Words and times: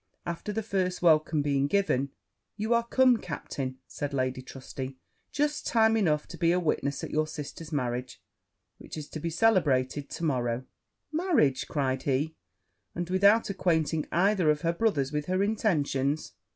After 0.25 0.51
the 0.51 0.63
first 0.63 1.03
welcome 1.03 1.43
being 1.43 1.67
given 1.67 2.09
'You 2.57 2.73
are 2.73 2.87
come, 2.87 3.17
captain,' 3.17 3.77
said 3.85 4.15
Lady 4.15 4.41
Trusty, 4.41 4.97
'just 5.31 5.67
time 5.67 5.95
enough 5.95 6.25
to 6.29 6.39
be 6.39 6.51
a 6.51 6.59
witness 6.59 7.03
of 7.03 7.11
your 7.11 7.27
sister's 7.27 7.71
marriage, 7.71 8.19
which 8.79 8.97
is 8.97 9.07
to 9.09 9.19
be 9.19 9.29
celebrated 9.29 10.09
to 10.09 10.23
morrow.' 10.23 10.65
'Marriage!' 11.11 11.67
cried 11.67 12.01
he; 12.01 12.33
'and 12.95 13.11
without 13.11 13.51
acquainting 13.51 14.07
either 14.11 14.49
of 14.49 14.61
her 14.61 14.73
brothers 14.73 15.11
with 15.11 15.27
her 15.27 15.43
intentions! 15.43 16.33